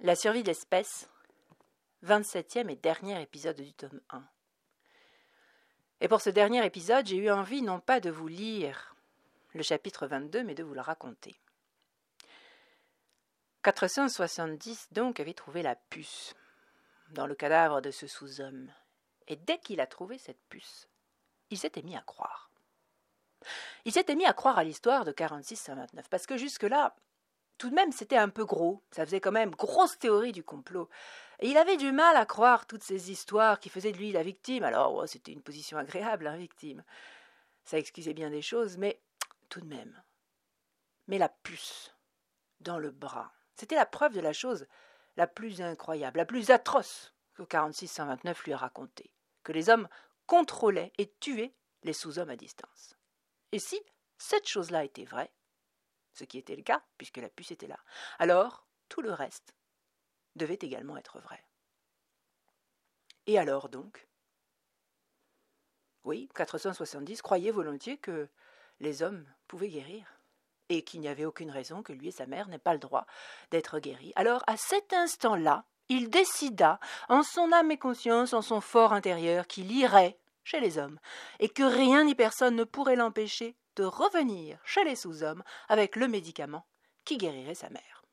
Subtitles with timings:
[0.00, 1.08] La survie de l'espèce,
[2.04, 4.22] 27e et dernier épisode du tome 1.
[6.02, 8.94] Et pour ce dernier épisode, j'ai eu envie non pas de vous lire
[9.54, 11.34] le chapitre 22, mais de vous le raconter.
[13.62, 16.34] 470 donc avait trouvé la puce
[17.08, 18.70] dans le cadavre de ce sous-homme.
[19.28, 20.90] Et dès qu'il a trouvé cette puce,
[21.48, 22.50] il s'était mis à croire.
[23.86, 26.94] Il s'était mis à croire à l'histoire de 46-29, parce que jusque-là,
[27.58, 28.82] tout de même, c'était un peu gros.
[28.90, 30.88] Ça faisait quand même grosse théorie du complot.
[31.40, 34.22] Et il avait du mal à croire toutes ces histoires qui faisaient de lui la
[34.22, 34.64] victime.
[34.64, 36.82] Alors, c'était une position agréable, hein, victime.
[37.64, 39.00] Ça excusait bien des choses, mais
[39.48, 40.02] tout de même.
[41.08, 41.94] Mais la puce
[42.60, 44.66] dans le bras, c'était la preuve de la chose
[45.16, 49.12] la plus incroyable, la plus atroce que 4629 lui a raconté,
[49.42, 49.88] que les hommes
[50.26, 52.96] contrôlaient et tuaient les sous-hommes à distance.
[53.52, 53.80] Et si
[54.18, 55.32] cette chose-là était vraie,
[56.16, 57.78] ce qui était le cas, puisque la puce était là.
[58.18, 59.54] Alors, tout le reste
[60.34, 61.42] devait également être vrai.
[63.26, 64.08] Et alors donc?
[66.04, 68.28] Oui, 470 croyait volontiers que
[68.80, 70.06] les hommes pouvaient guérir,
[70.68, 73.06] et qu'il n'y avait aucune raison que lui et sa mère n'aient pas le droit
[73.50, 74.12] d'être guéris.
[74.16, 79.46] Alors, à cet instant-là, il décida, en son âme et conscience, en son fort intérieur,
[79.46, 80.98] qu'il irait chez les hommes,
[81.40, 86.08] et que rien ni personne ne pourrait l'empêcher de revenir chez les sous-hommes avec le
[86.08, 86.66] médicament
[87.04, 88.04] qui guérirait sa mère.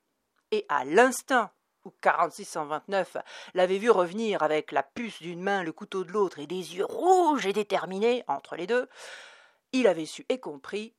[0.52, 1.50] Et à l'instant
[1.86, 3.18] où 4629
[3.56, 6.86] l'avait vu revenir avec la puce d'une main, le couteau de l'autre et des yeux
[6.86, 8.88] rouges et déterminés entre les deux,
[9.72, 10.94] il avait su et compris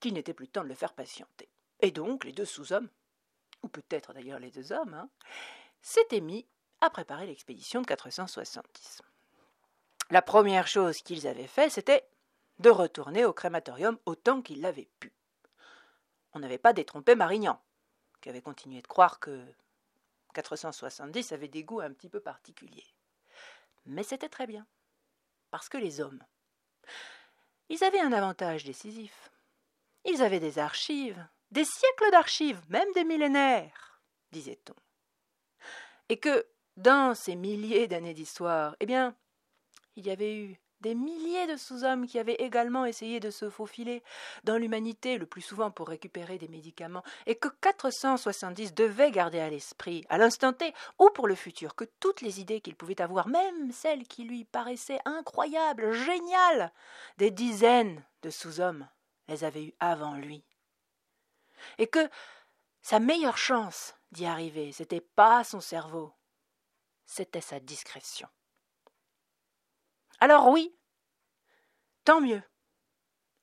[0.00, 1.48] qu'il n'était plus temps de le faire patienter.
[1.80, 2.88] Et donc les deux sous-hommes,
[3.62, 5.08] ou peut-être d'ailleurs les deux hommes, hein,
[5.82, 6.46] s'étaient mis
[6.80, 9.02] à préparer l'expédition de 470.
[10.10, 12.06] La première chose qu'ils avaient fait, c'était
[12.58, 15.12] de retourner au crématorium autant qu'il l'avait pu.
[16.32, 17.60] On n'avait pas détrompé Marignan,
[18.20, 19.44] qui avait continué de croire que
[20.34, 22.86] 470 avait des goûts un petit peu particuliers.
[23.86, 24.66] Mais c'était très bien,
[25.50, 26.22] parce que les hommes,
[27.68, 29.30] ils avaient un avantage décisif.
[30.04, 34.00] Ils avaient des archives, des siècles d'archives, même des millénaires,
[34.32, 34.74] disait-on.
[36.08, 36.46] Et que,
[36.76, 39.16] dans ces milliers d'années d'histoire, eh bien,
[39.96, 44.02] il y avait eu des milliers de sous-hommes qui avaient également essayé de se faufiler
[44.44, 49.48] dans l'humanité, le plus souvent pour récupérer des médicaments, et que 470 devaient garder à
[49.48, 53.28] l'esprit, à l'instant T ou pour le futur, que toutes les idées qu'il pouvait avoir,
[53.28, 56.70] même celles qui lui paraissaient incroyables, géniales,
[57.16, 58.86] des dizaines de sous-hommes
[59.28, 60.44] les avaient eues avant lui.
[61.78, 62.10] Et que
[62.82, 66.12] sa meilleure chance d'y arriver, c'était pas son cerveau,
[67.06, 68.28] c'était sa discrétion.
[70.20, 70.74] Alors oui,
[72.04, 72.42] tant mieux,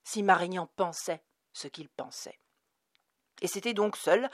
[0.04, 1.24] si Marignan pensait
[1.54, 2.40] ce qu'il pensait.
[3.41, 4.29] Et c'était donc seul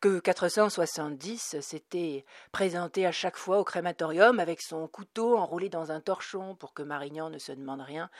[0.00, 6.00] que 470 s'était présenté à chaque fois au crématorium avec son couteau enroulé dans un
[6.00, 8.10] torchon pour que Marignan ne se demande rien.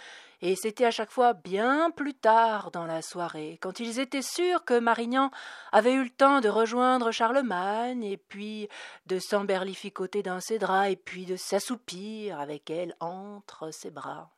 [0.43, 4.65] Et c'était à chaque fois bien plus tard dans la soirée, quand ils étaient sûrs
[4.67, 5.31] que Marignan
[5.73, 8.69] avait eu le temps de rejoindre Charlemagne et puis
[9.07, 14.31] de s'emberlificoter dans ses draps et puis de s'assoupir avec elle entre ses bras,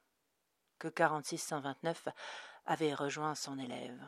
[0.78, 2.08] que 4629
[2.66, 3.98] avait rejoint son élève.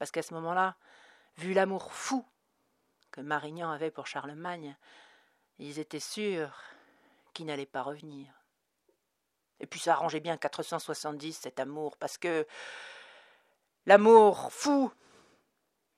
[0.00, 0.76] Parce qu'à ce moment-là,
[1.36, 2.24] vu l'amour fou
[3.10, 4.74] que Marignan avait pour Charlemagne,
[5.58, 6.58] ils étaient sûrs
[7.34, 8.32] qu'il n'allait pas revenir.
[9.60, 12.46] Et puis ça arrangeait bien 470 cet amour, parce que
[13.84, 14.90] l'amour fou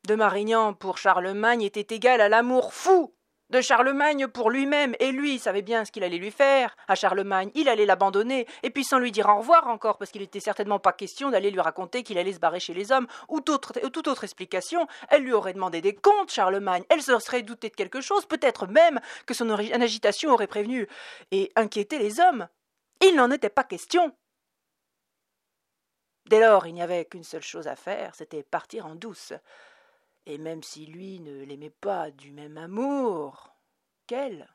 [0.09, 3.15] de Marignan pour Charlemagne était égal à l'amour fou
[3.53, 6.75] de Charlemagne pour lui-même, et lui savait bien ce qu'il allait lui faire.
[6.89, 10.23] À Charlemagne, il allait l'abandonner, et puis sans lui dire au revoir encore, parce qu'il
[10.23, 13.41] n'était certainement pas question d'aller lui raconter qu'il allait se barrer chez les hommes, ou
[13.43, 17.75] toute autre, explication, elle lui aurait demandé des comptes, Charlemagne, elle se serait doutée de
[17.75, 20.89] quelque chose, peut-être même que son agitation aurait prévenu
[21.31, 22.49] et inquiété les hommes.
[23.03, 24.15] Il n'en était pas question.
[26.25, 29.35] Dès lors, il n'y avait qu'une seule chose à faire, c'était partir en douce
[30.27, 33.55] et même si lui ne l'aimait pas du même amour
[34.07, 34.49] qu'elle,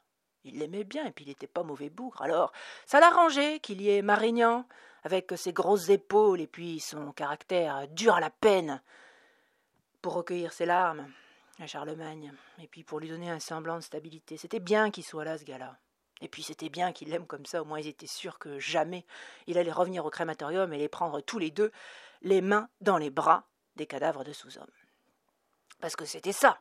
[0.44, 2.22] il l'aimait bien, et puis il n'était pas mauvais bougre.
[2.22, 2.52] Alors,
[2.86, 4.66] ça l'arrangeait qu'il y ait Marignan,
[5.04, 8.81] avec ses grosses épaules et puis son caractère dur à la peine,
[10.02, 11.12] pour recueillir ses larmes
[11.60, 12.31] à Charlemagne,
[12.62, 14.38] et puis pour lui donner un semblant de stabilité.
[14.38, 15.78] C'était bien qu'il soit là, ce gars-là.
[16.22, 19.06] Et puis c'était bien qu'il l'aime comme ça, au moins ils étaient sûrs que jamais
[19.46, 21.72] il allait revenir au crématorium et les prendre tous les deux,
[22.22, 24.66] les mains dans les bras des cadavres de sous-hommes.
[25.79, 26.59] Parce que c'était ça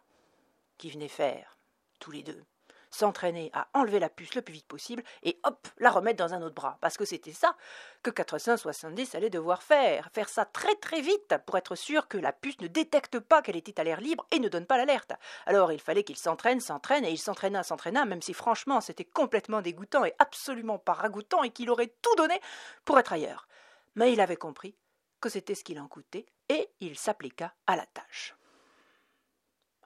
[0.78, 1.56] qu'ils venaient faire,
[1.98, 2.44] tous les deux.
[2.90, 6.42] s'entraîner à enlever la puce le plus vite possible et hop, la remettre dans un
[6.42, 6.78] autre bras.
[6.80, 7.56] Parce que c'était ça
[8.02, 10.08] que 470 allait devoir faire.
[10.12, 13.56] Faire ça très très vite pour être sûr que la puce ne détecte pas qu'elle
[13.56, 15.12] était à l'air libre et ne donne pas l'alerte.
[15.46, 19.62] Alors il fallait qu'il s'entraîne, s'entraîne et il s'entraîna, s'entraîna, même si franchement c'était complètement
[19.62, 22.40] dégoûtant et absolument pas ragoûtant et qu'il aurait tout donné
[22.84, 23.46] pour être ailleurs.
[23.94, 24.74] Mais il avait compris
[25.20, 28.35] que c'était ce qu'il en coûtait et il s'appliqua à la tâche.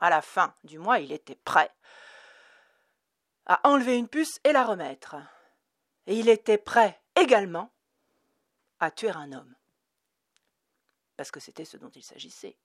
[0.00, 1.70] À la fin du mois, il était prêt
[3.47, 5.17] à enlever une puce et la remettre.
[6.06, 7.73] Et il était prêt également
[8.79, 9.55] à tuer un homme.
[11.17, 12.56] Parce que c'était ce dont il s'agissait.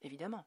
[0.00, 0.46] Évidemment.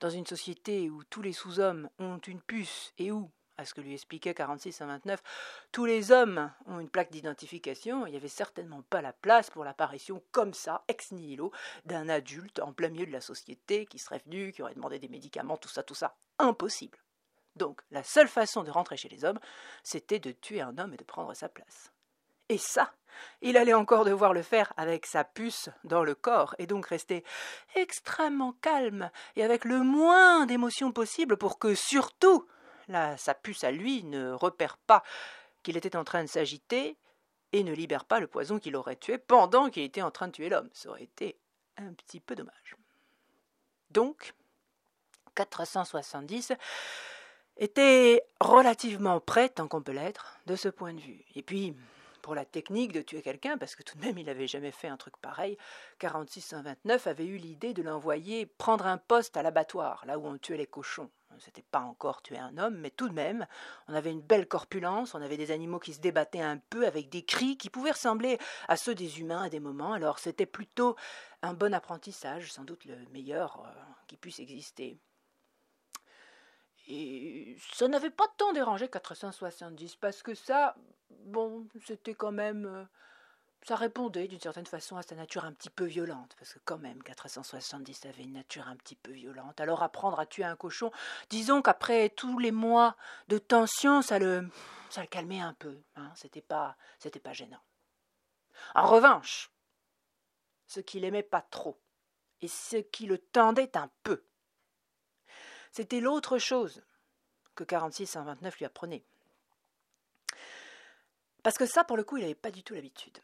[0.00, 3.30] Dans une société où tous les sous-hommes ont une puce et où,
[3.70, 5.22] que lui expliquait 46 à 29,
[5.70, 9.64] tous les hommes ont une plaque d'identification, il n'y avait certainement pas la place pour
[9.64, 11.52] l'apparition comme ça, ex nihilo,
[11.84, 15.08] d'un adulte en plein milieu de la société qui serait venu, qui aurait demandé des
[15.08, 16.16] médicaments, tout ça, tout ça.
[16.38, 16.98] Impossible.
[17.56, 19.38] Donc la seule façon de rentrer chez les hommes,
[19.82, 21.92] c'était de tuer un homme et de prendre sa place.
[22.48, 22.92] Et ça,
[23.40, 27.24] il allait encore devoir le faire avec sa puce dans le corps, et donc rester
[27.74, 32.46] extrêmement calme et avec le moins d'émotion possible pour que surtout
[32.88, 35.02] la, sa puce à lui ne repère pas
[35.62, 36.96] qu'il était en train de s'agiter
[37.52, 40.32] et ne libère pas le poison qu'il aurait tué pendant qu'il était en train de
[40.32, 40.70] tuer l'homme.
[40.72, 41.36] Ça aurait été
[41.76, 42.76] un petit peu dommage.
[43.90, 44.34] Donc,
[45.34, 46.52] 470
[47.58, 51.24] était relativement prêt, tant qu'on peut l'être, de ce point de vue.
[51.34, 51.76] Et puis,
[52.22, 54.88] pour la technique de tuer quelqu'un, parce que tout de même il n'avait jamais fait
[54.88, 55.58] un truc pareil,
[55.98, 60.56] 4629 avait eu l'idée de l'envoyer prendre un poste à l'abattoir, là où on tuait
[60.56, 61.10] les cochons.
[61.38, 63.46] C'était pas encore tuer un homme, mais tout de même,
[63.88, 67.08] on avait une belle corpulence, on avait des animaux qui se débattaient un peu avec
[67.08, 68.38] des cris qui pouvaient ressembler
[68.68, 70.96] à ceux des humains à des moments, alors c'était plutôt
[71.42, 73.70] un bon apprentissage, sans doute le meilleur euh,
[74.06, 74.98] qui puisse exister.
[76.88, 80.74] Et ça n'avait pas tant dérangé 470, parce que ça,
[81.10, 82.66] bon, c'était quand même.
[82.66, 82.84] Euh,
[83.66, 86.78] ça répondait d'une certaine façon à sa nature un petit peu violente, parce que quand
[86.78, 89.60] même 470 avait une nature un petit peu violente.
[89.60, 90.90] Alors apprendre à tuer un cochon,
[91.30, 92.96] disons qu'après tous les mois
[93.28, 94.48] de tension, ça le,
[94.90, 95.80] ça le calmait un peu.
[95.96, 97.62] Hein, c'était pas, c'était pas gênant.
[98.74, 99.50] En revanche,
[100.66, 101.80] ce qu'il aimait pas trop,
[102.40, 104.24] et ce qui le tendait un peu,
[105.70, 106.82] c'était l'autre chose
[107.54, 109.04] que 46-129 lui apprenait.
[111.42, 113.18] Parce que ça, pour le coup, il n'avait pas du tout l'habitude.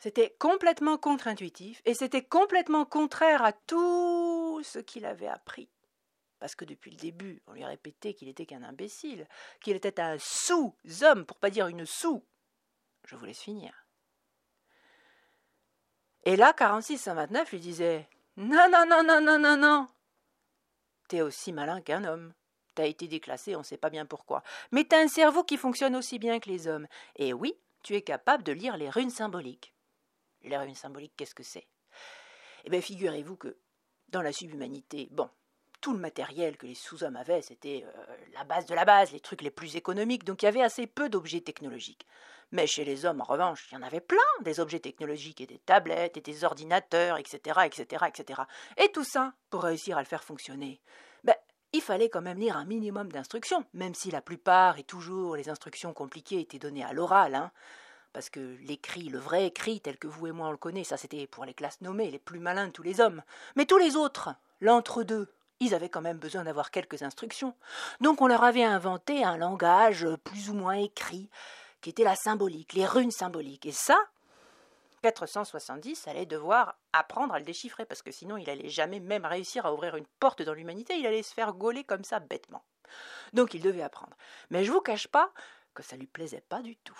[0.00, 5.68] C'était complètement contre-intuitif et c'était complètement contraire à tout ce qu'il avait appris.
[6.38, 9.28] Parce que depuis le début, on lui répétait qu'il était qu'un imbécile,
[9.60, 12.24] qu'il était un sous-homme, pour pas dire une sous.
[13.04, 13.86] Je vous laisse finir.
[16.24, 18.08] Et là, 46-129 lui disait
[18.38, 19.86] Non, non, non, non, non, non, non,
[21.08, 22.32] T'es aussi malin qu'un homme.
[22.74, 24.42] T'as été déclassé, on ne sait pas bien pourquoi.
[24.70, 26.86] Mais t'as un cerveau qui fonctionne aussi bien que les hommes.
[27.16, 29.74] Et oui, tu es capable de lire les runes symboliques.
[30.42, 31.66] Les runes symboliques, qu'est-ce que c'est?
[32.64, 33.56] Eh bien, figurez-vous que
[34.08, 35.28] dans la subhumanité, bon,
[35.80, 39.20] tout le matériel que les sous-hommes avaient, c'était euh, la base de la base, les
[39.20, 42.06] trucs les plus économiques, donc il y avait assez peu d'objets technologiques.
[42.52, 45.46] Mais chez les hommes, en revanche, il y en avait plein, des objets technologiques et
[45.46, 48.42] des tablettes et des ordinateurs, etc., etc., etc.
[48.76, 50.80] Et tout ça, pour réussir à le faire fonctionner,
[51.22, 51.36] ben,
[51.72, 55.48] il fallait quand même lire un minimum d'instructions, même si la plupart et toujours les
[55.48, 57.52] instructions compliquées étaient données à l'oral, hein.
[58.12, 60.96] Parce que l'écrit, le vrai écrit, tel que vous et moi on le connaît, ça
[60.96, 63.22] c'était pour les classes nommées, les plus malins de tous les hommes.
[63.54, 67.54] Mais tous les autres, l'entre-deux, ils avaient quand même besoin d'avoir quelques instructions.
[68.00, 71.28] Donc on leur avait inventé un langage plus ou moins écrit,
[71.80, 73.66] qui était la symbolique, les runes symboliques.
[73.66, 73.98] Et ça,
[75.02, 79.66] 470 allait devoir apprendre à le déchiffrer, parce que sinon il allait jamais même réussir
[79.66, 82.64] à ouvrir une porte dans l'humanité, il allait se faire gauler comme ça bêtement.
[83.32, 84.16] Donc il devait apprendre.
[84.50, 85.30] Mais je vous cache pas
[85.74, 86.98] que ça lui plaisait pas du tout.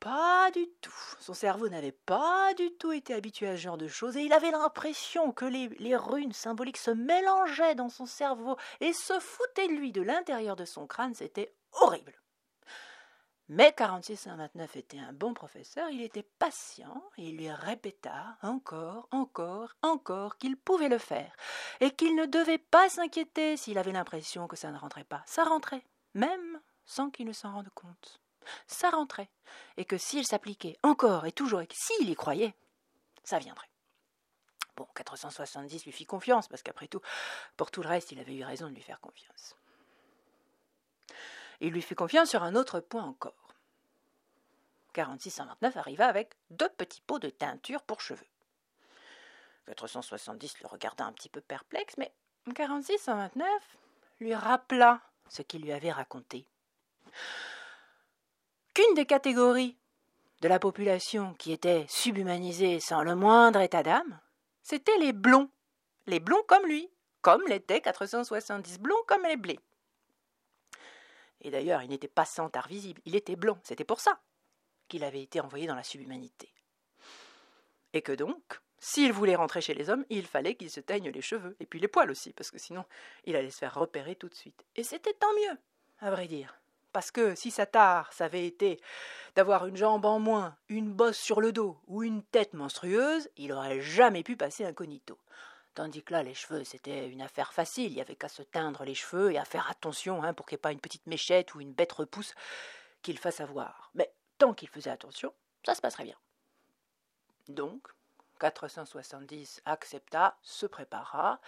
[0.00, 0.92] Pas du tout.
[1.18, 4.32] Son cerveau n'avait pas du tout été habitué à ce genre de choses et il
[4.32, 9.72] avait l'impression que les, runes symboliques se mélangeaient dans son cerveau et se foutaient de
[9.72, 11.14] lui de l'intérieur de son crâne.
[11.14, 12.14] C'était horrible.
[13.50, 19.74] Mais 4629 était un bon professeur, il était patient et il lui répéta encore, encore,
[19.80, 21.34] encore qu'il pouvait le faire
[21.80, 25.22] et qu'il ne devait pas s'inquiéter s'il avait l'impression que ça ne rentrait pas.
[25.24, 28.20] Ça rentrait, même sans qu'il ne s'en rende compte.
[28.66, 29.28] Ça rentrait
[29.76, 32.54] et que s'il s'appliquait encore et toujours et que s'il y croyait,
[33.24, 33.68] ça viendrait.
[34.76, 37.00] Bon, 470 lui fit confiance parce qu'après tout,
[37.56, 39.56] pour tout le reste, il avait eu raison de lui faire confiance.
[41.60, 43.54] Il lui fit confiance sur un autre point encore.
[44.92, 48.26] 4629 arriva avec deux petits pots de teinture pour cheveux.
[49.66, 52.12] 470 le regarda un petit peu perplexe, mais
[52.54, 53.46] 4629
[54.20, 56.46] lui rappela ce qu'il lui avait raconté.
[58.78, 59.76] Qu'une des catégories
[60.40, 64.20] de la population qui était subhumanisée sans le moindre état d'âme,
[64.62, 65.50] c'étaient les blonds.
[66.06, 66.88] Les blonds comme lui,
[67.20, 69.58] comme l'étaient 470 blonds comme les blés.
[71.40, 74.20] Et d'ailleurs, il n'était pas sans art visible, il était blond, c'était pour ça
[74.86, 76.48] qu'il avait été envoyé dans la subhumanité.
[77.94, 81.20] Et que donc, s'il voulait rentrer chez les hommes, il fallait qu'il se teigne les
[81.20, 82.84] cheveux, et puis les poils aussi, parce que sinon
[83.24, 84.64] il allait se faire repérer tout de suite.
[84.76, 85.58] Et c'était tant mieux,
[85.98, 86.60] à vrai dire.
[86.98, 88.80] Parce que si sa tare, ça avait été
[89.36, 93.52] d'avoir une jambe en moins, une bosse sur le dos ou une tête monstrueuse, il
[93.52, 95.16] aurait jamais pu passer incognito.
[95.76, 98.82] Tandis que là, les cheveux, c'était une affaire facile, il y avait qu'à se teindre
[98.82, 101.54] les cheveux et à faire attention hein, pour qu'il n'y ait pas une petite méchette
[101.54, 102.34] ou une bête repousse
[103.02, 103.92] qu'il fasse avoir.
[103.94, 105.32] Mais tant qu'il faisait attention,
[105.64, 106.18] ça se passerait bien.
[107.46, 107.86] Donc,
[108.40, 111.40] 470 accepta, se prépara,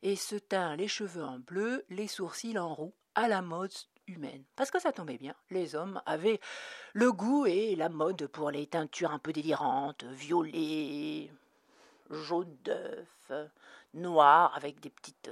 [0.00, 3.72] et se tint les cheveux en bleu, les sourcils en roux, à la mode
[4.06, 4.44] humaine.
[4.54, 6.40] Parce que ça tombait bien, les hommes avaient
[6.92, 11.30] le goût et la mode pour les teintures un peu délirantes, violet,
[12.10, 13.32] jaune d'œuf,
[13.94, 15.30] noir, avec des petites,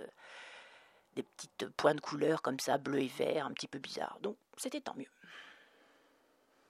[1.14, 4.19] des petites points de couleur comme ça, bleu et vert, un petit peu bizarre.
[4.21, 5.11] Donc c'était tant mieux.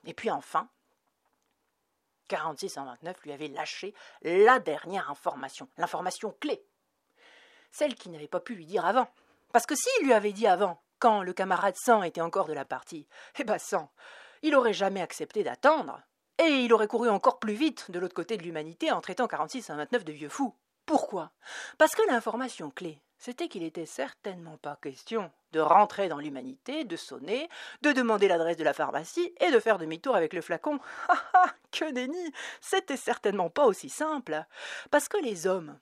[0.06, 0.68] Et puis enfin,
[2.28, 6.62] 4629 lui avait lâché la dernière information, l'information clé.
[7.70, 9.08] Celle qu'il n'avait pas pu lui dire avant.
[9.52, 13.06] Parce que s'il lui avait dit avant, le camarade Sang était encore de la partie,
[13.38, 13.90] eh ben Sang,
[14.42, 16.00] il aurait jamais accepté d'attendre.
[16.38, 20.04] Et il aurait couru encore plus vite de l'autre côté de l'humanité en traitant 4629
[20.04, 20.54] de vieux fou.
[20.86, 21.30] Pourquoi?
[21.78, 26.96] Parce que l'information clé, c'était qu'il n'était certainement pas question de rentrer dans l'humanité, de
[26.96, 27.48] sonner,
[27.82, 30.80] de demander l'adresse de la pharmacie et de faire demi-tour avec le flacon.
[31.08, 34.44] Ah ah Que déni C'était certainement pas aussi simple.
[34.90, 35.78] Parce que les hommes,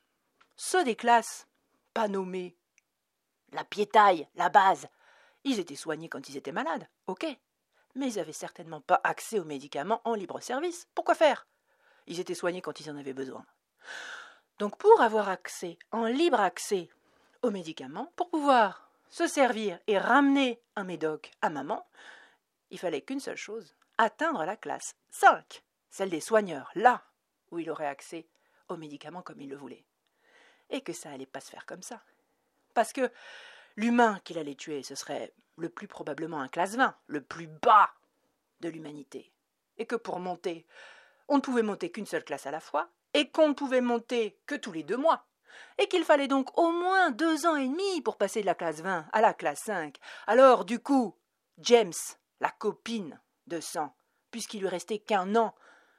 [0.56, 1.46] ceux des classes,
[1.94, 2.56] pas nommés,
[3.52, 4.88] la piétaille, la base,
[5.44, 7.26] ils étaient soignés quand ils étaient malades, ok.
[7.94, 10.88] Mais ils n'avaient certainement pas accès aux médicaments en libre service.
[10.94, 11.46] Pourquoi faire?
[12.06, 13.44] Ils étaient soignés quand ils en avaient besoin.
[14.58, 16.88] Donc pour avoir accès, en libre accès
[17.42, 21.86] aux médicaments, pour pouvoir se servir et ramener un médoc à maman,
[22.70, 27.04] il fallait qu'une seule chose, atteindre la classe 5, celle des soigneurs, là
[27.50, 28.26] où il aurait accès
[28.68, 29.84] aux médicaments comme il le voulait.
[30.70, 32.00] Et que ça allait pas se faire comme ça.
[32.72, 33.10] Parce que
[33.76, 37.90] l'humain qu'il allait tuer, ce serait le plus probablement un classe 20, le plus bas
[38.60, 39.32] de l'humanité.
[39.76, 40.66] Et que pour monter,
[41.28, 44.38] on ne pouvait monter qu'une seule classe à la fois, et qu'on ne pouvait monter
[44.46, 45.26] que tous les deux mois,
[45.78, 48.80] et qu'il fallait donc au moins deux ans et demi pour passer de la classe
[48.80, 49.96] 20 à la classe 5.
[50.26, 51.16] Alors, du coup,
[51.58, 51.92] James,
[52.40, 53.94] la copine de sang,
[54.30, 55.54] puisqu'il lui restait qu'un an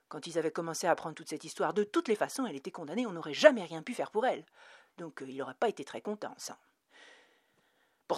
[0.09, 2.71] quand ils avaient commencé à apprendre toute cette histoire, de toutes les façons, elle était
[2.71, 4.45] condamnée, on n'aurait jamais rien pu faire pour elle.
[4.97, 6.35] Donc euh, il n'aurait pas été très content.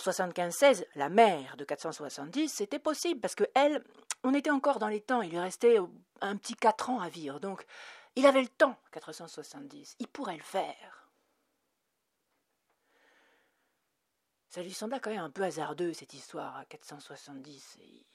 [0.06, 3.84] Pour 75-16, la mère de 470, c'était possible, parce que elle,
[4.24, 5.80] on était encore dans les temps, il lui restait
[6.22, 7.66] un petit quatre ans à vivre, donc
[8.16, 11.10] il avait le temps, 470, il pourrait le faire.
[14.50, 18.06] Ça lui sembla quand même un peu hasardeux, cette histoire à 470, et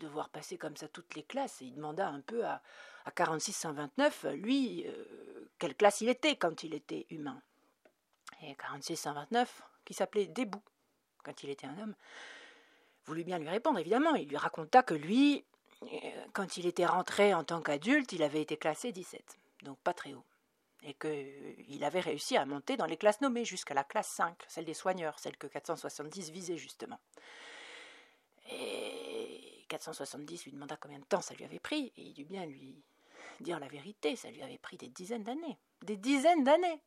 [0.00, 2.62] devoir passer comme ça toutes les classes, et il demanda un peu à,
[3.04, 7.42] à 4629, lui, euh, quelle classe il était quand il était humain.
[8.40, 10.62] Et 4629, qui s'appelait Débou,
[11.22, 11.94] quand il était un homme,
[13.06, 14.14] voulut bien lui répondre, évidemment.
[14.14, 15.44] Il lui raconta que lui,
[15.82, 15.86] euh,
[16.32, 20.14] quand il était rentré en tant qu'adulte, il avait été classé 17, donc pas très
[20.14, 20.24] haut.
[20.82, 24.64] Et qu'il avait réussi à monter dans les classes nommées jusqu'à la classe 5, celle
[24.64, 26.98] des soigneurs, celle que 470 visait justement.
[28.50, 32.46] Et 470 lui demanda combien de temps ça lui avait pris, et il dut bien
[32.46, 32.82] lui
[33.40, 35.58] dire la vérité, ça lui avait pris des dizaines d'années.
[35.82, 36.80] Des dizaines d'années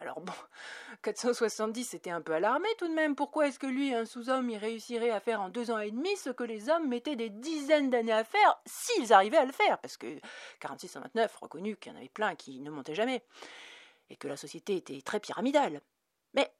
[0.00, 0.32] alors bon,
[1.02, 3.16] 470 c'était un peu alarmé tout de même.
[3.16, 6.14] Pourquoi est-ce que lui, un sous-homme, il réussirait à faire en deux ans et demi
[6.16, 9.78] ce que les hommes mettaient des dizaines d'années à faire s'ils arrivaient à le faire?
[9.78, 10.18] Parce que
[10.60, 13.24] 4629, reconnu qu'il y en avait plein qui ne montaient jamais.
[14.10, 15.80] Et que la société était très pyramidale.
[16.34, 16.52] Mais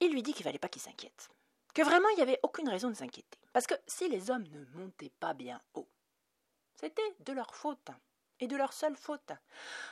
[0.00, 1.30] il lui dit qu'il fallait pas qu'il s'inquiète.
[1.74, 3.38] Que vraiment il n'y avait aucune raison de s'inquiéter.
[3.52, 5.88] Parce que si les hommes ne montaient pas bien haut,
[6.74, 7.90] c'était de leur faute
[8.40, 9.32] et de leur seule faute.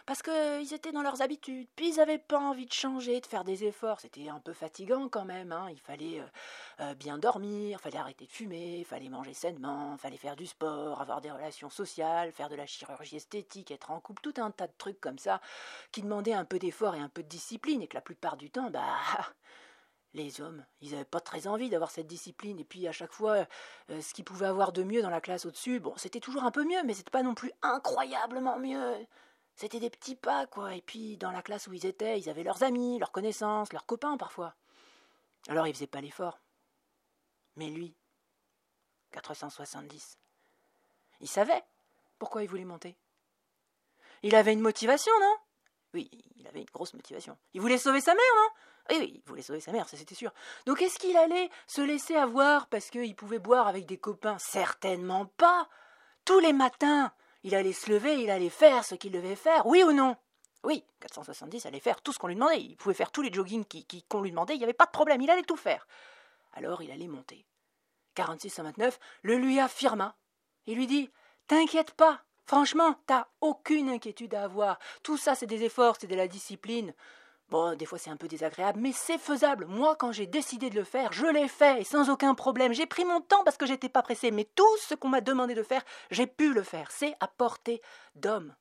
[0.06, 3.44] Parce qu'ils étaient dans leurs habitudes, puis ils n'avaient pas envie de changer, de faire
[3.44, 4.00] des efforts.
[4.00, 5.52] C'était un peu fatigant quand même.
[5.52, 5.68] Hein.
[5.70, 6.26] Il fallait euh,
[6.80, 10.36] euh, bien dormir, il fallait arrêter de fumer, il fallait manger sainement, il fallait faire
[10.36, 14.40] du sport, avoir des relations sociales, faire de la chirurgie esthétique, être en couple, tout
[14.40, 15.40] un tas de trucs comme ça
[15.92, 18.50] qui demandaient un peu d'effort et un peu de discipline, et que la plupart du
[18.50, 18.82] temps, bah
[20.22, 22.58] les hommes, ils n'avaient pas très envie d'avoir cette discipline.
[22.58, 23.46] Et puis à chaque fois,
[23.90, 26.50] euh, ce qu'ils pouvaient avoir de mieux dans la classe au-dessus, bon, c'était toujours un
[26.50, 28.94] peu mieux, mais c'était pas non plus incroyablement mieux.
[29.54, 30.74] C'était des petits pas, quoi.
[30.74, 33.86] Et puis dans la classe où ils étaient, ils avaient leurs amis, leurs connaissances, leurs
[33.86, 34.54] copains parfois.
[35.48, 36.38] Alors ils faisaient pas l'effort.
[37.56, 37.94] Mais lui,
[39.12, 40.18] 470,
[41.20, 41.64] il savait
[42.18, 42.96] pourquoi il voulait monter.
[44.22, 45.36] Il avait une motivation, non?
[45.94, 47.36] Oui, il avait une grosse motivation.
[47.54, 48.48] Il voulait sauver sa mère, non?
[48.90, 50.32] Oui, oui, il voulait sauver sa mère, ça c'était sûr.
[50.66, 54.38] Donc est-ce qu'il allait se laisser avoir parce qu'il pouvait boire avec des copains?
[54.38, 55.68] Certainement pas.
[56.24, 59.82] Tous les matins, il allait se lever, il allait faire ce qu'il devait faire, oui
[59.82, 60.16] ou non?
[60.64, 62.60] Oui, 470 allait faire tout ce qu'on lui demandait.
[62.60, 63.64] Il pouvait faire tous les joggings
[64.08, 65.86] qu'on lui demandait, il n'y avait pas de problème, il allait tout faire.
[66.54, 67.46] Alors il allait monter.
[68.14, 70.16] 4629 le lui affirma.
[70.66, 71.10] Il lui dit
[71.46, 74.78] T'inquiète pas, franchement, t'as aucune inquiétude à avoir.
[75.02, 76.92] Tout ça, c'est des efforts, c'est de la discipline.
[77.50, 79.64] Bon, des fois c'est un peu désagréable, mais c'est faisable.
[79.66, 82.74] Moi, quand j'ai décidé de le faire, je l'ai fait, sans aucun problème.
[82.74, 85.54] J'ai pris mon temps parce que j'étais pas pressé, mais tout ce qu'on m'a demandé
[85.54, 86.90] de faire, j'ai pu le faire.
[86.90, 87.80] C'est à portée
[88.14, 88.54] d'homme.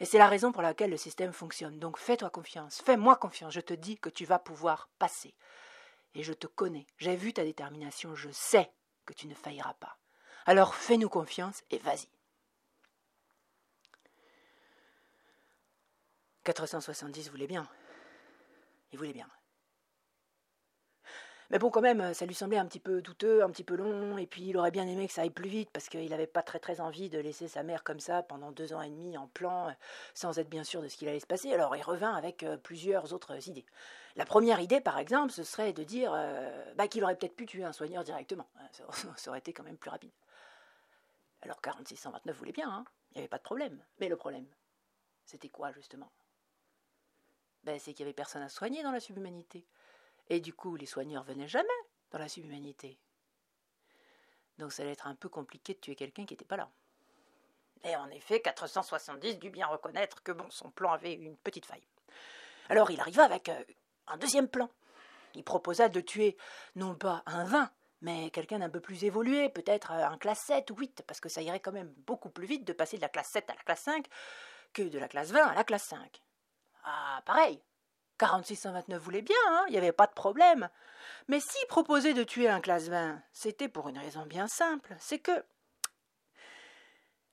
[0.00, 1.78] Et c'est la raison pour laquelle le système fonctionne.
[1.78, 5.34] Donc fais-toi confiance, fais-moi confiance, je te dis que tu vas pouvoir passer.
[6.14, 8.72] Et je te connais, j'ai vu ta détermination, je sais
[9.04, 9.98] que tu ne failliras pas.
[10.46, 12.08] Alors fais-nous confiance et vas-y.
[16.44, 17.68] 470 voulait bien?
[18.92, 19.28] Il voulait bien.
[21.50, 24.18] Mais bon, quand même, ça lui semblait un petit peu douteux, un petit peu long,
[24.18, 26.42] et puis il aurait bien aimé que ça aille plus vite, parce qu'il n'avait pas
[26.42, 29.28] très très envie de laisser sa mère comme ça pendant deux ans et demi en
[29.28, 29.74] plan,
[30.12, 31.50] sans être bien sûr de ce qu'il allait se passer.
[31.50, 33.64] Alors il revint avec euh, plusieurs autres idées.
[34.16, 37.46] La première idée, par exemple, ce serait de dire euh, bah, qu'il aurait peut-être pu
[37.46, 38.48] tuer un soigneur directement.
[39.16, 40.12] Ça, aurait été quand même plus rapide.
[41.40, 42.84] Alors 4629 voulait bien, hein?
[43.12, 43.82] Il n'y avait pas de problème.
[44.00, 44.46] Mais le problème,
[45.24, 46.10] c'était quoi justement?
[47.64, 49.64] Ben, C'est qu'il n'y avait personne à soigner dans la subhumanité.
[50.30, 51.68] Et du coup, les soigneurs venaient jamais
[52.10, 52.98] dans la subhumanité.
[54.58, 56.68] Donc ça allait être un peu compliqué de tuer quelqu'un qui n'était pas là.
[57.84, 61.86] Et en effet, 470 dut bien reconnaître que bon, son plan avait une petite faille.
[62.68, 63.64] Alors il arriva avec euh,
[64.08, 64.68] un deuxième plan.
[65.34, 66.36] Il proposa de tuer
[66.74, 70.70] non pas un 20, mais quelqu'un d'un peu plus évolué, peut-être euh, un classe 7
[70.72, 73.08] ou 8, parce que ça irait quand même beaucoup plus vite de passer de la
[73.08, 74.06] classe 7 à la classe 5
[74.72, 76.20] que de la classe 20 à la classe 5.
[76.90, 77.60] Ah, pareil,
[78.16, 80.70] 4629 voulait bien, hein, il n'y avait pas de problème.
[81.28, 85.18] Mais s'il proposait de tuer un classe 20, c'était pour une raison bien simple, c'est
[85.18, 85.44] que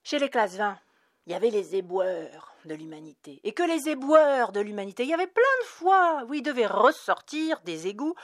[0.03, 0.77] chez les classes 20,
[1.25, 3.39] il y avait les éboueurs de l'humanité.
[3.45, 6.67] Et que les éboueurs de l'humanité, il y avait plein de fois où ils devaient
[6.67, 8.15] ressortir des égouts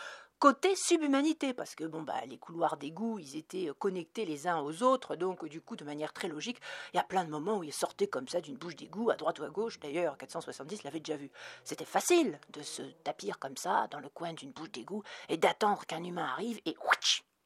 [0.41, 4.59] côté subhumanité, parce que bon bah les couloirs d'égout, ils étaient euh, connectés les uns
[4.59, 6.59] aux autres, donc du coup de manière très logique,
[6.91, 9.15] il y a plein de moments où ils sortaient comme ça d'une bouche d'égout à
[9.15, 9.79] droite ou à gauche.
[9.79, 11.29] D'ailleurs, 470 l'avait déjà vu.
[11.63, 15.85] C'était facile de se tapir comme ça dans le coin d'une bouche d'égout et d'attendre
[15.85, 16.75] qu'un humain arrive et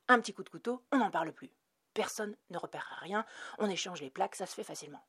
[0.08, 1.49] un petit coup de couteau, on n'en parle plus.
[1.93, 3.25] Personne ne repère rien,
[3.60, 5.03] on échange les plaques, ça se fait facilement.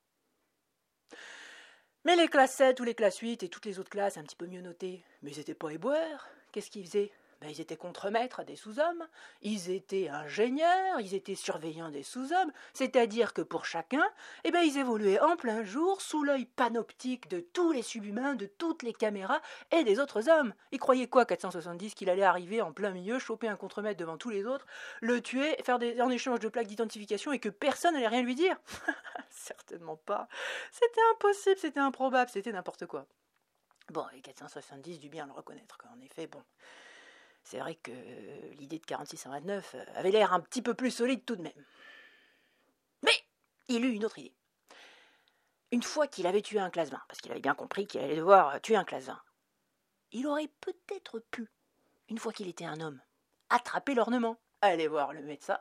[2.05, 4.35] Mais les classes 7 ou les classes 8 et toutes les autres classes un petit
[4.35, 6.27] peu mieux notées, mais ils n'étaient pas éboueurs.
[6.51, 7.13] Qu'est-ce qu'ils faisaient?
[7.41, 9.07] Ben, ils étaient contremaîtres des sous-hommes,
[9.43, 14.05] ils étaient ingénieurs, ils étaient surveillants des sous-hommes, c'est-à-dire que pour chacun,
[14.45, 18.47] eh ben, ils évoluaient en plein jour sous l'œil panoptique de tous les subhumains, de
[18.47, 20.55] toutes les caméras et des autres hommes.
[20.73, 24.31] Ils croyaient quoi, 470, qu'il allait arriver en plein milieu, choper un contremaître devant tous
[24.31, 24.67] les autres,
[25.01, 28.35] le tuer, faire des, en échange de plaques d'identification et que personne n'allait rien lui
[28.35, 28.57] dire?
[29.31, 30.29] Certainement pas.
[30.73, 33.07] C'était impossible, c'était improbable, c'était n'importe quoi.
[33.91, 36.43] Bon, et 470 dut bien le reconnaître, qu'en effet, bon,
[37.47, 37.93] c'est vrai que
[38.59, 41.65] l'idée de 4629 avait l'air un petit peu plus solide tout de même.
[43.03, 43.13] Mais
[43.69, 44.35] il eut une autre idée.
[45.71, 48.17] Une fois qu'il avait tué un classe 20, parce qu'il avait bien compris qu'il allait
[48.17, 49.23] devoir tuer un classe 20,
[50.11, 51.49] il aurait peut-être pu,
[52.09, 53.01] une fois qu'il était un homme,
[53.49, 55.61] attraper l'ornement, aller voir le médecin,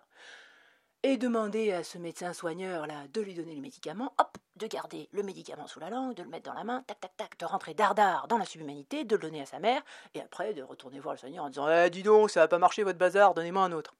[1.05, 5.07] et demander à ce médecin soigneur là de lui donner le médicament, hop, de garder
[5.11, 7.45] le médicament sous la langue, de le mettre dans la main, tac tac tac, de
[7.45, 9.83] rentrer dardard dans la subhumanité, de le donner à sa mère,
[10.15, 12.57] et après de retourner voir le soigneur en disant Eh, dis donc, ça va pas
[12.57, 13.95] marcher votre bazar, donnez-moi un autre.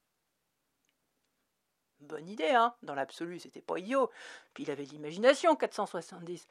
[2.00, 4.10] Bonne idée, hein Dans l'absolu, c'était pas idiot.
[4.56, 6.48] Puis il avait de l'imagination, 470.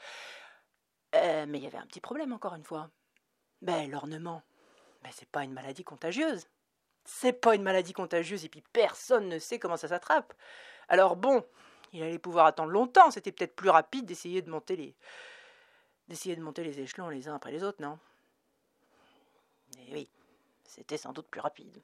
[1.17, 2.91] Euh, mais il y avait un petit problème, encore une fois.
[3.61, 4.43] Ben, l'ornement,
[5.03, 6.47] ben, c'est pas une maladie contagieuse.
[7.05, 10.35] C'est pas une maladie contagieuse et puis personne ne sait comment ça s'attrape.
[10.89, 11.45] Alors bon,
[11.93, 14.95] il allait pouvoir attendre longtemps, c'était peut-être plus rapide d'essayer de monter les
[16.09, 17.99] d'essayer de monter les échelons les uns après les autres, non?
[19.89, 20.11] Et oui,
[20.65, 21.81] c'était sans doute plus rapide.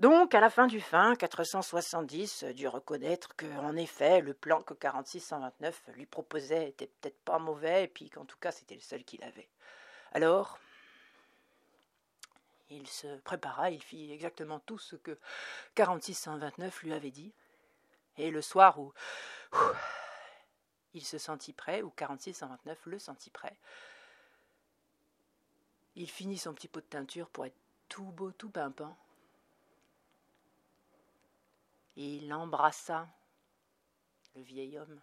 [0.00, 4.74] Donc, à la fin du fin, 470 dut reconnaître que, en effet, le plan que
[4.74, 9.04] 4629 lui proposait était peut-être pas mauvais, et puis qu'en tout cas, c'était le seul
[9.04, 9.48] qu'il avait.
[10.12, 10.58] Alors,
[12.70, 15.18] il se prépara, il fit exactement tout ce que
[15.74, 17.32] 4629 lui avait dit.
[18.16, 18.92] Et le soir où,
[20.94, 23.56] il se sentit prêt, ou 4629 le sentit prêt,
[25.96, 27.56] il finit son petit pot de teinture pour être
[27.88, 28.96] tout beau, tout pimpant.
[31.96, 33.08] Il l'embrassa,
[34.34, 35.00] le vieil homme,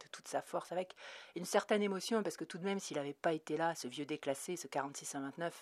[0.00, 0.94] de toute sa force, avec
[1.34, 4.06] une certaine émotion, parce que tout de même, s'il n'avait pas été là, ce vieux
[4.06, 5.52] déclassé, ce 46-29,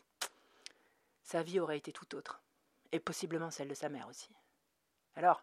[1.24, 2.42] sa vie aurait été tout autre,
[2.92, 4.28] et possiblement celle de sa mère aussi.
[5.16, 5.42] Alors,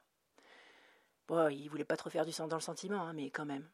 [1.27, 3.69] bon, il voulait pas trop faire du sang dans le sentiment, hein, mais quand même,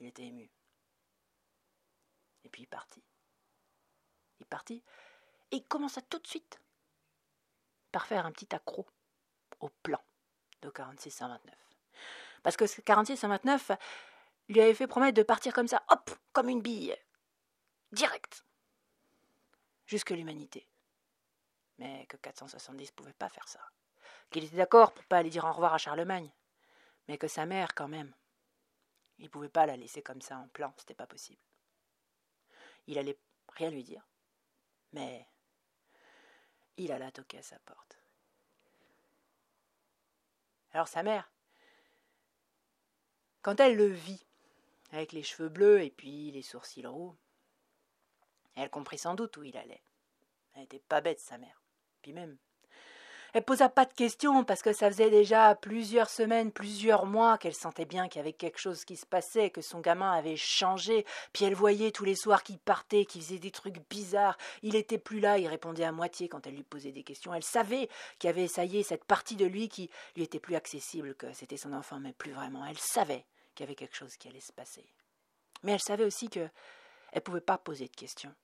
[0.00, 0.50] il était ému.
[2.44, 3.04] Et puis il partit.
[4.40, 4.82] Il partit,
[5.50, 6.60] et il commença tout de suite
[7.92, 8.88] par faire un petit accroc
[9.60, 10.00] au plan
[10.62, 11.38] de 46-29.
[12.42, 13.78] Parce que 46-29
[14.48, 16.96] lui avait fait promettre de partir comme ça, hop, comme une bille,
[17.92, 18.44] direct,
[19.86, 20.68] jusque l'humanité.
[21.78, 23.60] Mais que 470 pouvait pas faire ça.
[24.30, 26.30] Qu'il était d'accord pour pas aller dire au revoir à Charlemagne.
[27.08, 28.14] Mais que sa mère, quand même,
[29.18, 31.42] il pouvait pas la laisser comme ça en plan, c'était pas possible.
[32.86, 33.18] Il allait
[33.48, 34.06] rien lui dire.
[34.92, 35.26] Mais
[36.76, 37.98] il alla toquer à sa porte.
[40.72, 41.30] Alors sa mère,
[43.42, 44.26] quand elle le vit,
[44.90, 47.16] avec les cheveux bleus et puis les sourcils roux,
[48.56, 49.82] elle comprit sans doute où il allait.
[50.54, 51.62] Elle n'était pas bête, sa mère.
[52.02, 52.36] Puis même,
[53.34, 57.54] elle posa pas de questions parce que ça faisait déjà plusieurs semaines, plusieurs mois qu'elle
[57.54, 61.04] sentait bien qu'il y avait quelque chose qui se passait, que son gamin avait changé.
[61.32, 64.38] Puis elle voyait tous les soirs qu'il partait, qu'il faisait des trucs bizarres.
[64.62, 67.34] Il était plus là, il répondait à moitié quand elle lui posait des questions.
[67.34, 67.88] Elle savait
[68.20, 71.16] qu'il y avait, ça y est, cette partie de lui qui lui était plus accessible,
[71.16, 72.64] que c'était son enfant, mais plus vraiment.
[72.64, 74.86] Elle savait qu'il y avait quelque chose qui allait se passer.
[75.64, 76.48] Mais elle savait aussi que
[77.10, 78.34] elle pouvait pas poser de questions.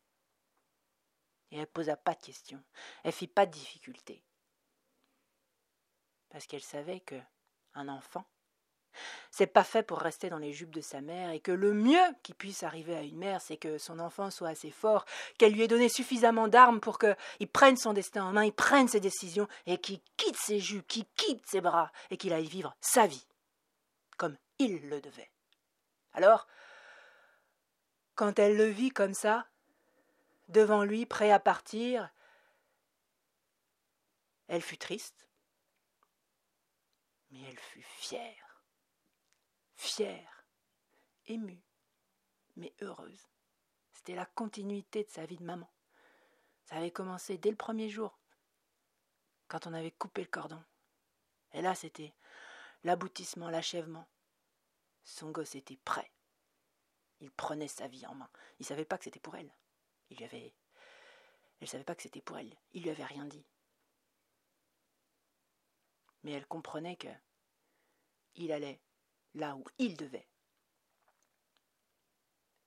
[1.51, 2.63] Et elle posa pas de questions.
[3.05, 4.23] Elle fit pas de difficultés
[6.31, 7.17] parce qu'elle savait que
[7.75, 8.25] un enfant,
[9.31, 11.99] c'est pas fait pour rester dans les jupes de sa mère et que le mieux
[12.23, 15.05] qui puisse arriver à une mère, c'est que son enfant soit assez fort,
[15.39, 18.89] qu'elle lui ait donné suffisamment d'armes pour qu'il prenne son destin en main, il prenne
[18.89, 22.75] ses décisions et qu'il quitte ses jupes, qu'il quitte ses bras et qu'il aille vivre
[22.81, 23.27] sa vie
[24.17, 25.31] comme il le devait.
[26.13, 26.47] Alors,
[28.17, 29.47] quand elle le vit comme ça,
[30.51, 32.11] devant lui, prêt à partir,
[34.49, 35.29] elle fut triste,
[37.31, 38.65] mais elle fut fière,
[39.77, 40.45] fière,
[41.27, 41.63] émue,
[42.57, 43.29] mais heureuse.
[43.93, 45.71] C'était la continuité de sa vie de maman.
[46.65, 48.19] Ça avait commencé dès le premier jour,
[49.49, 50.63] quand on avait coupé le cordon.
[51.53, 52.15] Et là, c'était
[52.83, 54.09] l'aboutissement, l'achèvement.
[55.05, 56.11] Son gosse était prêt.
[57.21, 58.31] Il prenait sa vie en main.
[58.59, 59.53] Il savait pas que c'était pour elle.
[60.11, 60.53] Il lui avait.
[61.61, 62.55] Elle savait pas que c'était pour elle.
[62.73, 63.45] Il lui avait rien dit
[66.23, 67.09] mais elle comprenait que
[68.37, 68.81] il allait
[69.35, 70.29] là où il devait.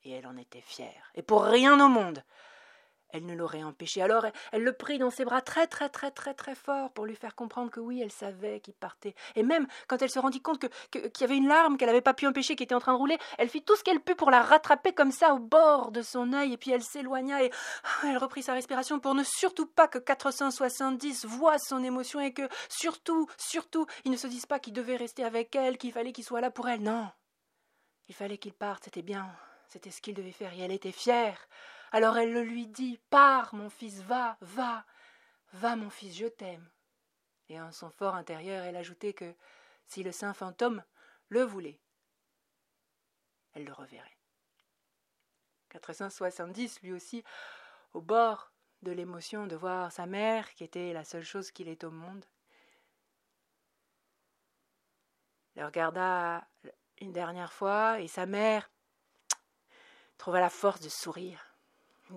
[0.03, 2.23] Et elle en était fière, et pour rien au monde
[3.13, 4.01] elle ne l'aurait empêché.
[4.01, 7.15] Alors elle, le prit dans ses bras très très très très très fort pour lui
[7.15, 9.15] faire comprendre que oui, elle savait qu'il partait.
[9.35, 10.67] Et même quand elle se rendit compte que,
[11.07, 12.97] qu'il y avait une larme qu'elle n'avait pas pu empêcher, qui était en train de
[12.97, 16.01] rouler, elle fit tout ce qu'elle put pour la rattraper comme ça au bord de
[16.01, 17.51] son œil, et puis elle s'éloigna et
[17.83, 22.33] ah, elle reprit sa respiration pour ne surtout pas que 470 voient son émotion et
[22.33, 26.11] que surtout, surtout, ils ne se disent pas qu'il devait rester avec elle, qu'il fallait
[26.11, 26.81] qu'il soit là pour elle.
[26.81, 27.07] Non.
[28.07, 29.29] Il fallait qu'il parte, c'était bien,
[29.69, 31.37] c'était ce qu'il devait faire, et elle était fière.
[31.93, 34.83] Alors elle le lui dit Pars, mon fils, va, va,
[35.53, 36.67] va, mon fils, je t'aime.
[37.49, 39.35] Et en son fort intérieur, elle ajoutait que
[39.85, 40.83] si le saint fantôme
[41.29, 41.79] le voulait,
[43.53, 44.17] elle le reverrait.
[45.69, 47.23] 470, lui aussi,
[47.93, 48.51] au bord
[48.81, 52.25] de l'émotion de voir sa mère, qui était la seule chose qu'il ait au monde,
[55.55, 56.47] le regarda
[56.97, 58.71] une dernière fois et sa mère
[60.17, 61.52] trouva la force de sourire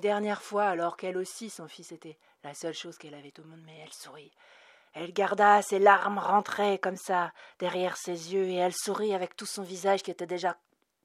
[0.00, 3.62] dernière fois, alors qu'elle aussi, son fils était la seule chose qu'elle avait au monde,
[3.64, 4.32] mais elle sourit.
[4.92, 9.46] Elle garda ses larmes rentrées comme ça derrière ses yeux, et elle sourit avec tout
[9.46, 10.56] son visage qui était déjà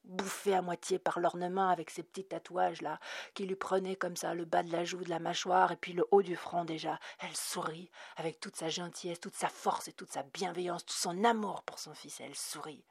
[0.03, 2.99] bouffé à moitié par l'ornement avec ses petits tatouages là,
[3.33, 5.93] qui lui prenaient comme ça le bas de la joue, de la mâchoire, et puis
[5.93, 6.99] le haut du front déjà.
[7.19, 11.23] Elle sourit avec toute sa gentillesse, toute sa force et toute sa bienveillance, tout son
[11.23, 12.19] amour pour son fils.
[12.19, 12.83] Elle sourit.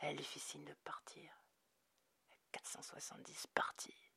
[0.00, 1.30] Elle lui fit signe de partir.
[2.52, 4.07] 470 partis.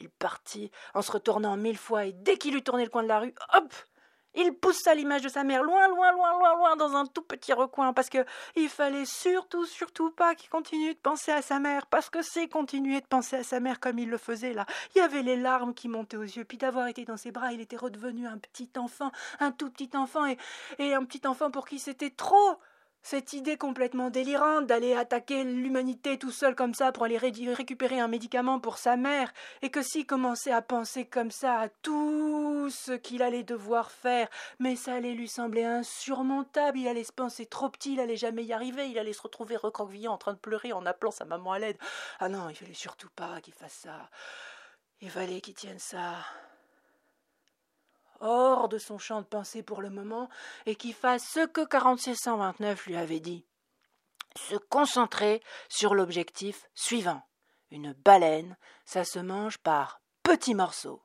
[0.00, 3.08] Il partit en se retournant mille fois, et dès qu'il eut tourné le coin de
[3.08, 3.72] la rue, hop
[4.34, 7.52] il poussa l'image de sa mère loin, loin, loin, loin, loin dans un tout petit
[7.52, 8.24] recoin, parce que
[8.56, 12.48] il fallait surtout, surtout pas qu'il continue de penser à sa mère, parce que c'est
[12.48, 14.66] continuer de penser à sa mère comme il le faisait là.
[14.94, 17.52] Il y avait les larmes qui montaient aux yeux, puis d'avoir été dans ses bras,
[17.52, 19.10] il était redevenu un petit enfant,
[19.40, 20.38] un tout petit enfant, et,
[20.78, 22.58] et un petit enfant pour qui c'était trop,
[23.02, 28.08] cette idée complètement délirante d'aller attaquer l'humanité tout seul comme ça pour aller récupérer un
[28.08, 29.32] médicament pour sa mère,
[29.62, 34.28] et que s'il commençait à penser comme ça à tout ce qu'il allait devoir faire,
[34.58, 38.44] mais ça allait lui sembler insurmontable, il allait se penser trop petit, il allait jamais
[38.44, 41.52] y arriver, il allait se retrouver recroquevillé en train de pleurer en appelant sa maman
[41.52, 41.78] à l'aide.
[42.18, 44.10] Ah non, il fallait surtout pas qu'il fasse ça.
[45.00, 46.16] Il fallait qu'il tienne ça
[48.20, 50.28] hors de son champ de pensée pour le moment,
[50.66, 53.44] et qui fasse ce que 4629 lui avait dit.
[54.36, 57.22] Se concentrer sur l'objectif suivant.
[57.70, 61.02] Une baleine, ça se mange par petits morceaux.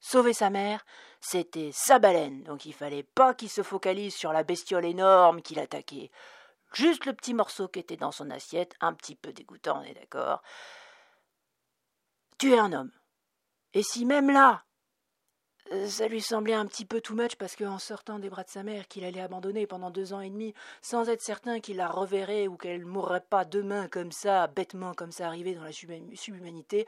[0.00, 0.84] Sauver sa mère,
[1.20, 5.58] c'était sa baleine, donc il fallait pas qu'il se focalise sur la bestiole énorme qu'il
[5.58, 6.10] attaquait.
[6.72, 9.94] Juste le petit morceau qui était dans son assiette, un petit peu dégoûtant, on est
[9.94, 10.42] d'accord.
[12.38, 12.92] Tuer un homme.
[13.74, 14.64] Et si même là,
[15.86, 18.62] ça lui semblait un petit peu too much parce qu'en sortant des bras de sa
[18.62, 20.52] mère qu'il allait abandonner pendant deux ans et demi,
[20.82, 25.12] sans être certain qu'il la reverrait ou qu'elle mourrait pas demain comme ça, bêtement comme
[25.12, 26.86] ça, arrivé dans la subhumanité,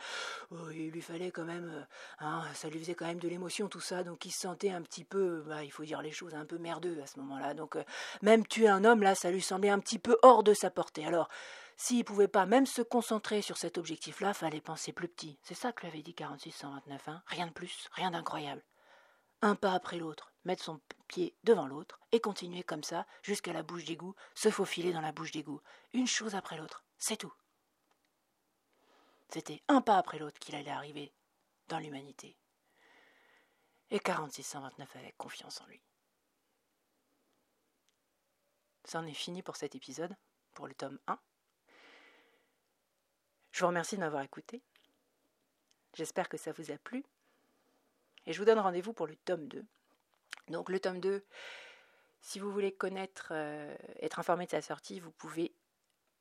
[0.50, 1.82] oh, il lui fallait quand même, euh,
[2.20, 4.82] hein, ça lui faisait quand même de l'émotion tout ça, donc il se sentait un
[4.82, 7.54] petit peu, bah, il faut dire les choses, un peu merdeux à ce moment-là.
[7.54, 7.84] Donc euh,
[8.20, 11.04] même tuer un homme là, ça lui semblait un petit peu hors de sa portée.
[11.04, 11.28] Alors
[11.76, 15.38] s'il pouvait pas même se concentrer sur cet objectif-là, fallait penser plus petit.
[15.42, 18.62] C'est ça que lui avait dit 4629, hein Rien de plus, rien d'incroyable
[19.42, 23.62] un pas après l'autre, mettre son pied devant l'autre et continuer comme ça jusqu'à la
[23.62, 25.60] bouche d'égout, se faufiler dans la bouche d'égout,
[25.92, 27.32] une chose après l'autre, c'est tout.
[29.28, 31.12] C'était un pas après l'autre qu'il allait arriver
[31.68, 32.36] dans l'humanité.
[33.90, 35.82] Et 4629 avait confiance en lui.
[38.84, 40.16] C'en est fini pour cet épisode,
[40.54, 41.18] pour le tome 1.
[43.52, 44.62] Je vous remercie de m'avoir écouté.
[45.94, 47.04] J'espère que ça vous a plu.
[48.26, 49.64] Et je vous donne rendez-vous pour le tome 2.
[50.48, 51.24] Donc le tome 2,
[52.20, 55.54] si vous voulez connaître, euh, être informé de sa sortie, vous pouvez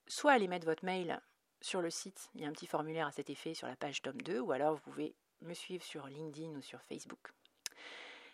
[0.08, 1.22] soit aller mettre votre mail
[1.62, 4.02] sur le site, il y a un petit formulaire à cet effet sur la page
[4.02, 7.34] tome 2, ou alors vous pouvez me suivre sur LinkedIn ou sur Facebook.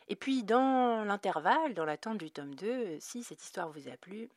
[0.08, 4.30] Et puis dans l'intervalle, dans l'attente du tome 2, si cette histoire vous a plu,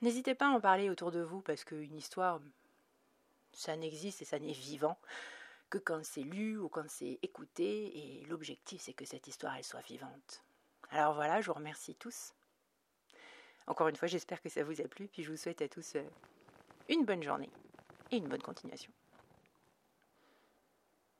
[0.00, 2.40] n'hésitez pas à en parler autour de vous parce qu'une histoire,
[3.52, 4.98] ça n'existe et ça n'est vivant
[5.70, 9.64] que quand c'est lu ou quand c'est écouté, et l'objectif c'est que cette histoire elle
[9.64, 10.42] soit vivante.
[10.90, 12.32] Alors voilà, je vous remercie tous.
[13.66, 15.96] Encore une fois, j'espère que ça vous a plu, puis je vous souhaite à tous
[15.96, 16.02] euh,
[16.88, 17.50] une bonne journée
[18.12, 18.92] et une bonne continuation.